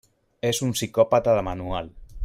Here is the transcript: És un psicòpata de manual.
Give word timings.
És 0.49 0.61
un 0.67 0.73
psicòpata 0.77 1.37
de 1.41 1.45
manual. 1.51 1.95